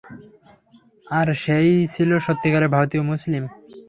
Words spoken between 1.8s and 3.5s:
ছিল সত্যিকারের ভারতীয় মুসলিম।